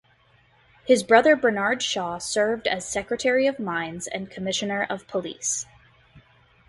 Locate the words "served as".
2.17-2.87